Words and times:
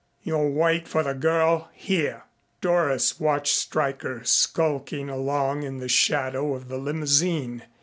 "You'll 0.23 0.51
wait 0.51 0.87
for 0.87 1.03
the 1.03 1.13
girl 1.13 1.69
here." 1.73 2.23
Doris 2.59 3.19
watched 3.19 3.53
Stryker 3.55 4.21
skulking 4.23 5.09
along 5.09 5.61
in 5.61 5.77
the 5.77 5.87
shadow 5.87 6.55
of 6.55 6.69
the 6.69 6.79
limousine. 6.79 7.65